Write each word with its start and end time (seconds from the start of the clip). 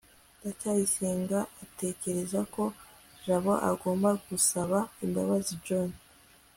ndacyayisenga 0.39 1.39
atekereza 1.63 2.39
ko 2.53 2.63
jabo 3.25 3.53
agomba 3.71 4.09
gusaba 4.29 4.77
imbabazi 5.05 5.53
john 5.65 5.89